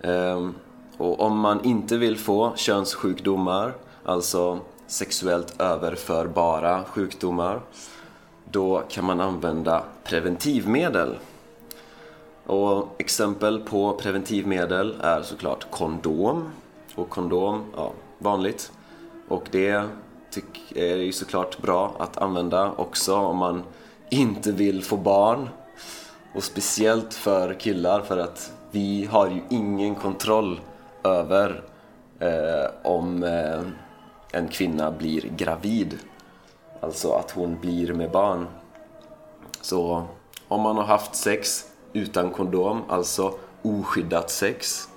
Ehm, 0.02 0.54
och 0.98 1.20
om 1.20 1.38
man 1.38 1.64
inte 1.64 1.96
vill 1.96 2.18
få 2.18 2.52
könssjukdomar, 2.56 3.74
alltså 4.04 4.58
sexuellt 4.86 5.60
överförbara 5.60 6.84
sjukdomar, 6.84 7.60
då 8.50 8.82
kan 8.88 9.04
man 9.04 9.20
använda 9.20 9.84
preventivmedel. 10.04 11.18
Och 12.46 12.88
exempel 12.98 13.60
på 13.60 13.92
preventivmedel 13.92 14.96
är 15.00 15.22
såklart 15.22 15.70
kondom. 15.70 16.50
Och 16.94 17.10
kondom, 17.10 17.64
ja, 17.76 17.92
vanligt. 18.18 18.72
Och 19.28 19.44
det 19.50 19.84
är 20.74 20.96
ju 20.96 21.12
såklart 21.12 21.58
bra 21.58 21.94
att 21.98 22.18
använda 22.18 22.72
också 22.76 23.16
om 23.16 23.36
man 23.36 23.62
inte 24.10 24.52
vill 24.52 24.84
få 24.84 24.96
barn. 24.96 25.48
Och 26.34 26.44
speciellt 26.44 27.14
för 27.14 27.54
killar 27.54 28.00
för 28.00 28.18
att 28.18 28.52
vi 28.72 29.04
har 29.04 29.26
ju 29.26 29.40
ingen 29.48 29.94
kontroll 29.94 30.60
över 31.04 31.62
eh, 32.18 32.70
om 32.82 33.22
eh, 33.22 33.62
en 34.32 34.48
kvinna 34.48 34.90
blir 34.90 35.20
gravid. 35.36 35.98
Alltså 36.80 37.12
att 37.12 37.30
hon 37.30 37.60
blir 37.60 37.94
med 37.94 38.10
barn. 38.10 38.46
Så 39.60 40.06
om 40.48 40.60
man 40.60 40.76
har 40.76 40.84
haft 40.84 41.14
sex 41.14 41.64
utan 41.92 42.30
kondom, 42.30 42.82
alltså 42.88 43.34
oskyddat 43.62 44.30
sex. 44.30 44.88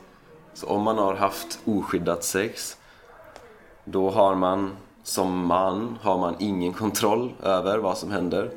Så 0.53 0.67
om 0.67 0.82
man 0.82 0.98
har 0.98 1.15
haft 1.15 1.60
oskyddat 1.65 2.24
sex 2.24 2.77
då 3.84 4.10
har 4.10 4.36
man 4.36 4.77
som 5.03 5.46
man 5.46 5.98
har 6.01 6.17
man 6.17 6.36
ingen 6.39 6.74
kontroll 6.74 7.34
över 7.44 7.77
vad 7.77 7.98
som 7.98 8.12
händer 8.12 8.51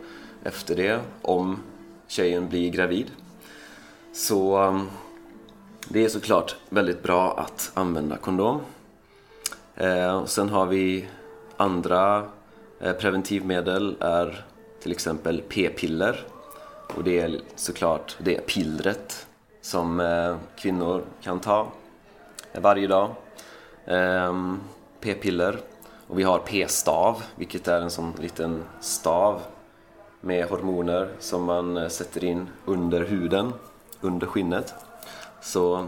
efter 0.45 0.77
det 0.77 1.01
om 1.23 1.63
tjejen 2.07 2.49
blir 2.49 2.71
gravid. 2.71 3.11
Så 4.13 4.63
um, 4.63 4.89
det 5.89 6.05
är 6.05 6.09
såklart 6.09 6.57
väldigt 6.69 7.03
bra 7.03 7.39
att 7.39 7.71
använda 7.75 8.17
kondom. 8.17 8.61
Eh, 9.75 10.25
sen 10.25 10.49
har 10.49 10.67
vi 10.67 11.09
andra 11.57 12.25
eh, 12.81 12.93
preventivmedel 12.93 13.97
är 14.01 14.45
till 14.81 14.93
exempel 14.93 15.43
p-piller. 15.49 16.25
Och 16.97 17.05
det 17.05 17.21
är 17.21 17.41
såklart 17.57 18.17
det 18.19 18.47
pillret 18.47 19.27
som 19.61 20.01
eh, 20.01 20.37
kvinnor 20.57 21.05
kan 21.21 21.41
ta 21.41 21.67
eh, 22.53 22.61
varje 22.61 22.87
dag. 22.87 23.11
Ehm, 23.87 24.61
p-piller 25.01 25.61
och 26.07 26.19
vi 26.19 26.23
har 26.23 26.39
p-stav, 26.39 27.23
vilket 27.37 27.69
är 27.69 27.81
en 27.81 27.91
sån 27.91 28.13
liten 28.21 28.65
stav 28.81 29.41
med 30.21 30.49
hormoner 30.49 31.11
som 31.19 31.45
man 31.45 31.77
eh, 31.77 31.89
sätter 31.89 32.25
in 32.25 32.49
under 32.65 33.05
huden, 33.05 33.53
under 34.01 34.27
skinnet. 34.27 34.75
Så 35.41 35.87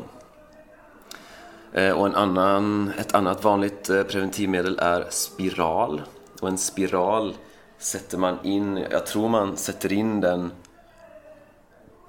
eh, 1.73 1.91
och 1.91 2.07
en 2.07 2.15
annan, 2.15 2.93
ett 2.99 3.15
annat 3.15 3.45
vanligt 3.45 3.91
eh, 3.91 4.03
preventivmedel 4.03 4.79
är 4.79 5.07
spiral. 5.11 6.03
Och 6.41 6.49
en 6.49 6.59
spiral 6.59 7.35
sätter 7.79 8.19
man 8.19 8.39
in, 8.43 8.87
jag 8.91 9.07
tror 9.07 9.29
man 9.29 9.57
sätter 9.57 9.93
in 9.93 10.21
den 10.21 10.51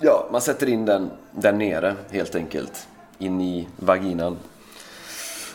Ja, 0.03 0.27
man 0.31 0.41
sätter 0.41 0.69
in 0.69 0.85
den 0.85 1.11
där 1.31 1.53
nere 1.53 1.95
helt 2.09 2.35
enkelt. 2.35 2.87
In 3.17 3.41
i 3.41 3.67
vaginan. 3.75 4.37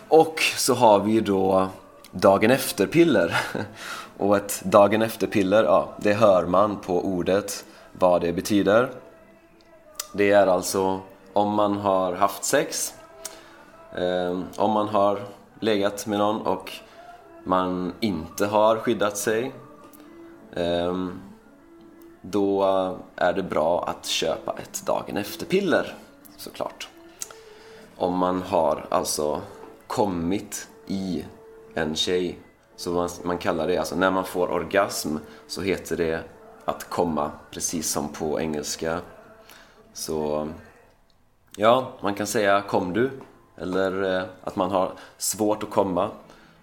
Och 0.09 0.41
så 0.57 0.75
har 0.75 1.01
vi 1.01 1.21
då 1.21 1.69
dagen 2.11 2.51
efter-piller. 2.51 3.37
Och 4.19 4.37
ett 4.37 4.63
dagen 4.65 5.03
efter-piller, 5.03 5.65
ja, 5.65 5.95
det 5.97 6.13
hör 6.13 6.47
man 6.47 6.77
på 6.77 7.05
ordet 7.05 7.65
vad 7.93 8.21
det 8.21 8.33
betyder. 8.33 8.91
Det 10.13 10.31
är 10.31 10.47
alltså 10.47 11.01
om 11.37 11.55
man 11.55 11.77
har 11.77 12.13
haft 12.13 12.45
sex, 12.45 12.95
eh, 13.97 14.41
om 14.57 14.71
man 14.71 14.89
har 14.89 15.21
legat 15.61 16.07
med 16.07 16.19
någon 16.19 16.41
och 16.41 16.73
man 17.45 17.95
inte 18.01 18.47
har 18.47 18.77
skyddat 18.77 19.17
sig 19.17 19.53
eh, 20.53 21.09
då 22.21 22.65
är 23.17 23.33
det 23.33 23.43
bra 23.43 23.85
att 23.85 24.07
köpa 24.07 24.55
ett 24.63 24.87
dagen 24.87 25.17
efter-piller 25.17 25.95
såklart. 26.37 26.89
Om 27.97 28.19
man 28.19 28.43
har 28.43 28.87
alltså 28.89 29.41
kommit 29.87 30.69
i 30.87 31.25
en 31.75 31.97
tjej, 31.97 32.39
så 32.77 32.91
man, 32.91 33.09
man 33.23 33.39
kallar 33.39 33.67
det, 33.67 33.79
alltså 33.79 33.97
när 33.97 34.11
man 34.11 34.25
får 34.25 34.51
orgasm 34.51 35.17
så 35.47 35.63
heter 35.63 35.97
det 35.97 36.21
att 36.65 36.91
komma, 36.91 37.31
precis 37.51 37.91
som 37.91 38.09
på 38.09 38.41
engelska. 38.41 39.01
Så 39.93 40.49
ja, 41.57 41.93
man 42.01 42.15
kan 42.15 42.27
säga 42.27 42.63
kom 42.63 42.93
du, 42.93 43.11
eller 43.57 44.17
eh, 44.19 44.25
att 44.45 44.57
man 44.57 44.71
har 44.71 44.93
svårt 45.19 45.63
att 45.63 45.71
komma, 45.71 46.11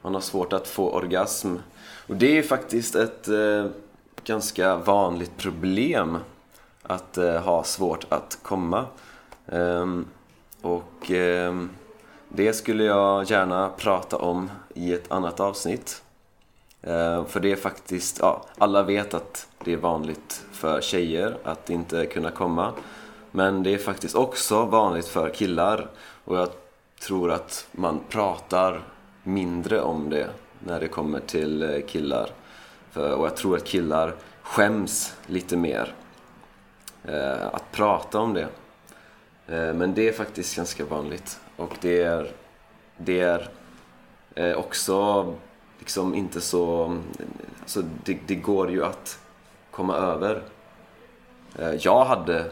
man 0.01 0.13
har 0.13 0.21
svårt 0.21 0.53
att 0.53 0.67
få 0.67 0.89
orgasm. 0.89 1.55
Och 2.07 2.15
det 2.15 2.37
är 2.37 2.43
faktiskt 2.43 2.95
ett 2.95 3.27
eh, 3.27 3.65
ganska 4.23 4.75
vanligt 4.75 5.37
problem 5.37 6.17
att 6.83 7.17
eh, 7.17 7.41
ha 7.41 7.63
svårt 7.63 8.05
att 8.09 8.39
komma. 8.41 8.85
Ehm, 9.47 10.05
och 10.61 11.11
eh, 11.11 11.65
det 12.29 12.53
skulle 12.53 12.83
jag 12.83 13.31
gärna 13.31 13.69
prata 13.77 14.17
om 14.17 14.51
i 14.73 14.93
ett 14.93 15.11
annat 15.11 15.39
avsnitt. 15.39 16.03
Ehm, 16.81 17.25
för 17.25 17.39
det 17.39 17.51
är 17.51 17.55
faktiskt, 17.55 18.19
ja, 18.19 18.45
alla 18.57 18.83
vet 18.83 19.13
att 19.13 19.47
det 19.63 19.73
är 19.73 19.77
vanligt 19.77 20.45
för 20.51 20.81
tjejer 20.81 21.37
att 21.43 21.69
inte 21.69 22.05
kunna 22.05 22.31
komma. 22.31 22.73
Men 23.35 23.63
det 23.63 23.73
är 23.73 23.77
faktiskt 23.77 24.15
också 24.15 24.65
vanligt 24.65 25.07
för 25.07 25.29
killar. 25.29 25.89
Och 26.25 26.37
jag 26.37 26.49
tror 26.99 27.31
att 27.31 27.67
man 27.71 27.99
pratar 28.09 28.81
mindre 29.23 29.81
om 29.81 30.09
det 30.09 30.29
när 30.59 30.79
det 30.79 30.87
kommer 30.87 31.19
till 31.19 31.63
eh, 31.63 31.85
killar. 31.87 32.29
Och 32.93 33.25
jag 33.25 33.35
tror 33.35 33.57
att 33.57 33.63
killar 33.63 34.15
skäms 34.41 35.15
lite 35.27 35.57
mer 35.57 35.93
eh, 37.05 37.47
att 37.47 37.71
prata 37.71 38.19
om 38.19 38.33
det. 38.33 38.47
Eh, 39.47 39.73
men 39.73 39.93
det 39.93 40.07
är 40.07 40.13
faktiskt 40.13 40.55
ganska 40.55 40.85
vanligt. 40.85 41.39
Och 41.55 41.77
det 41.81 42.01
är, 42.01 42.31
det 42.97 43.49
är 44.35 44.55
också 44.55 45.25
liksom 45.79 46.15
inte 46.15 46.41
så... 46.41 46.97
Alltså 47.61 47.81
det, 48.03 48.17
det 48.27 48.35
går 48.35 48.71
ju 48.71 48.85
att 48.85 49.19
komma 49.71 49.95
över. 49.95 50.43
Jag 51.79 52.05
hade 52.05 52.51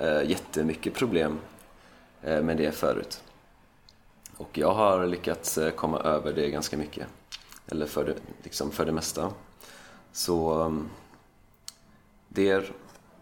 eh, 0.00 0.30
jättemycket 0.30 0.94
problem 0.94 1.38
eh, 2.22 2.42
med 2.42 2.56
det 2.56 2.72
förut. 2.72 3.22
Och 4.36 4.58
jag 4.58 4.72
har 4.72 5.06
lyckats 5.06 5.58
eh, 5.58 5.70
komma 5.70 5.98
över 5.98 6.32
det 6.32 6.50
ganska 6.50 6.76
mycket. 6.76 7.06
Eller 7.66 7.86
för 7.86 8.04
det, 8.04 8.14
liksom 8.42 8.70
för 8.70 8.86
det 8.86 8.92
mesta. 8.92 9.32
Så 10.12 10.52
mm, 10.62 10.88
det 12.28 12.50
är 12.50 12.72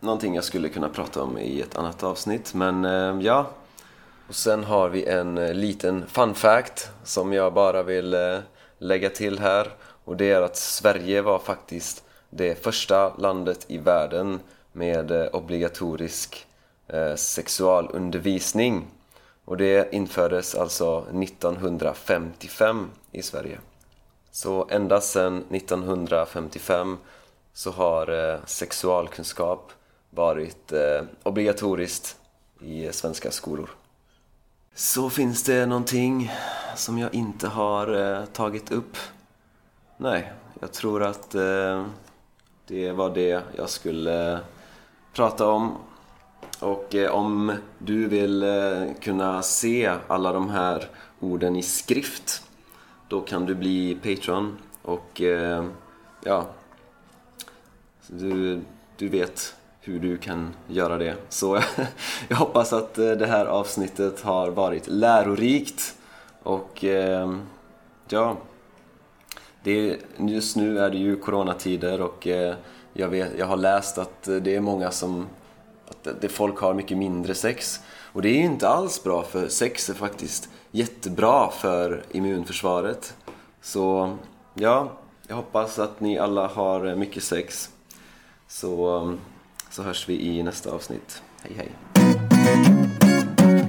någonting 0.01 0.35
jag 0.35 0.45
skulle 0.45 0.69
kunna 0.69 0.88
prata 0.88 1.23
om 1.23 1.38
i 1.38 1.61
ett 1.61 1.77
annat 1.77 2.03
avsnitt, 2.03 2.55
men 2.55 2.85
eh, 2.85 3.21
ja. 3.21 3.51
Och 4.29 4.35
sen 4.35 4.64
har 4.64 4.88
vi 4.88 5.05
en 5.05 5.38
eh, 5.38 5.55
liten 5.55 6.07
fun 6.07 6.35
fact 6.35 6.91
som 7.05 7.33
jag 7.33 7.53
bara 7.53 7.83
vill 7.83 8.14
eh, 8.14 8.38
lägga 8.79 9.11
till 9.11 9.38
här. 9.38 9.73
Och 10.05 10.17
det 10.17 10.31
är 10.31 10.43
att 10.43 10.57
Sverige 10.57 11.23
var 11.23 11.38
faktiskt 11.38 12.05
det 12.31 12.62
första 12.62 13.17
landet 13.17 13.64
i 13.69 13.79
världen 13.79 14.41
med 14.73 15.29
obligatorisk 15.33 16.47
Eh, 16.88 17.14
sexualundervisning. 17.14 18.87
Och 19.44 19.57
det 19.57 19.94
infördes 19.94 20.55
alltså 20.55 21.07
1955 21.22 22.90
i 23.12 23.22
Sverige. 23.22 23.59
Så 24.31 24.68
ända 24.70 25.01
sedan 25.01 25.44
1955 25.51 26.96
så 27.53 27.70
har 27.70 28.33
eh, 28.33 28.38
sexualkunskap 28.46 29.72
varit 30.11 30.72
eh, 30.72 31.03
obligatoriskt 31.22 32.16
i 32.61 32.92
svenska 32.92 33.31
skolor. 33.31 33.70
Så 34.74 35.11
finns 35.11 35.42
det 35.42 35.66
någonting 35.66 36.33
som 36.77 36.98
jag 36.98 37.14
inte 37.14 37.48
har 37.48 38.27
tagit 38.27 38.72
upp? 38.72 38.96
Nej, 39.96 40.33
jag 40.61 40.72
tror 40.72 41.03
att 41.03 41.31
det 42.66 42.92
var 42.92 43.11
det 43.14 43.42
jag 43.57 43.70
skulle 43.70 44.40
prata 45.12 45.46
om. 45.46 45.77
Och 46.61 46.94
eh, 46.94 47.11
om 47.11 47.53
du 47.79 48.09
vill 48.09 48.42
eh, 48.42 48.83
kunna 49.01 49.42
se 49.42 49.92
alla 50.09 50.33
de 50.33 50.51
här 50.51 50.85
orden 51.20 51.57
i 51.57 51.62
skrift 51.62 52.42
då 53.09 53.20
kan 53.20 53.46
du 53.46 53.55
bli 53.55 53.94
Patreon 53.94 54.57
och 54.83 55.20
eh, 55.20 55.64
ja, 56.24 56.46
du, 58.07 58.61
du 58.96 59.09
vet 59.09 59.55
hur 59.81 60.01
du 60.01 60.18
kan 60.18 60.55
göra 60.66 60.98
det. 60.98 61.16
Så 61.29 61.61
jag 62.29 62.37
hoppas 62.37 62.72
att 62.72 62.98
eh, 62.98 63.11
det 63.11 63.27
här 63.27 63.46
avsnittet 63.46 64.20
har 64.20 64.51
varit 64.51 64.87
lärorikt 64.87 65.94
och 66.42 66.85
eh, 66.85 67.37
ja, 68.09 68.37
det, 69.62 69.96
just 70.16 70.57
nu 70.57 70.79
är 70.79 70.90
det 70.90 70.98
ju 70.98 71.16
coronatider 71.16 72.01
och 72.01 72.27
eh, 72.27 72.55
jag, 72.92 73.09
vet, 73.09 73.38
jag 73.38 73.46
har 73.46 73.57
läst 73.57 73.98
att 73.98 74.22
det 74.22 74.57
är 74.57 74.61
många 74.61 74.90
som 74.90 75.27
det, 76.21 76.29
folk 76.29 76.59
har 76.59 76.75
mycket 76.75 76.99
mindre 76.99 77.35
sex 77.35 77.81
och 78.12 78.23
det 78.23 78.29
är 78.29 78.35
ju 78.35 78.44
inte 78.44 78.68
alls 78.68 79.03
bra 79.03 79.23
för 79.23 79.49
sex 79.49 79.90
är 79.90 79.94
faktiskt 79.94 80.49
jättebra 80.71 81.51
för 81.51 82.03
immunförsvaret. 82.11 83.14
Så 83.62 84.16
ja, 84.55 84.92
jag 85.29 85.37
hoppas 85.37 85.79
att 85.79 86.01
ni 86.01 86.18
alla 86.18 86.47
har 86.47 86.94
mycket 86.94 87.23
sex. 87.23 87.71
Så, 88.49 89.16
så 89.71 89.83
hörs 89.83 90.09
vi 90.09 90.21
i 90.21 90.42
nästa 90.42 90.71
avsnitt. 90.71 91.23
Hej 91.42 91.53
hej! 91.57 91.68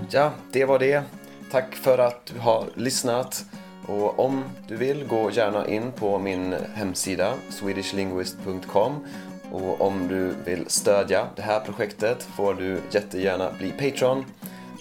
Ja, 0.10 0.32
det 0.52 0.66
var 0.66 0.80
det. 0.80 1.04
Tack 1.52 1.76
för 1.76 1.98
att 1.98 2.26
du 2.26 2.40
har 2.40 2.66
lyssnat. 2.76 3.46
Och 3.88 4.20
om 4.20 4.44
du 4.68 4.76
vill, 4.76 5.08
gå 5.08 5.32
gärna 5.32 5.68
in 5.68 5.92
på 5.92 6.20
min 6.20 6.56
hemsida 6.74 7.34
swedishlinguist.com 7.50 9.06
och 9.52 9.82
om 9.82 10.08
du 10.08 10.34
vill 10.46 10.66
stödja 10.68 11.28
det 11.36 11.42
här 11.42 11.60
projektet 11.60 12.24
får 12.24 12.54
du 12.54 12.82
jättegärna 12.92 13.52
bli 13.58 13.72
Patreon. 13.72 14.26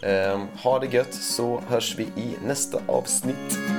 Ehm, 0.03 0.47
ha 0.63 0.79
det 0.79 0.95
gött 0.95 1.15
så 1.15 1.61
hörs 1.69 1.95
vi 1.99 2.03
i 2.03 2.37
nästa 2.47 2.81
avsnitt. 2.87 3.78